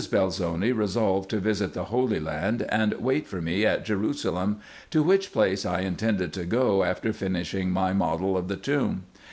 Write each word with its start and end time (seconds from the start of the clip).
Belzoni 0.09 0.71
resolved 0.75 1.29
to 1.29 1.39
visit 1.39 1.73
the 1.73 1.83
Holy 1.93 2.19
Land, 2.19 2.65
and 2.69 2.91
wait 2.93 3.27
for 3.27 3.39
me 3.39 3.67
at 3.67 3.85
Jerusalem, 3.85 4.57
to 4.89 5.03
which 5.03 5.31
place 5.31 5.63
I 5.63 5.81
intended 5.81 6.33
to 6.33 6.45
go 6.45 6.81
after 6.83 7.13
finishing 7.13 7.69
my 7.69 7.93
model 7.93 8.35
of 8.35 8.47
the 8.47 8.57
tomb. 8.57 9.03